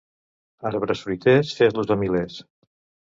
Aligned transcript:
Arbres 0.69 1.03
fruiters, 1.07 1.51
fes-los 1.59 1.91
a 1.97 1.99
milers. 2.05 2.39